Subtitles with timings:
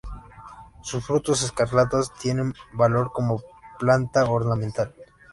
[0.81, 3.43] Sus frutos escarlatas tienen valor como
[3.77, 4.95] planta ornamental.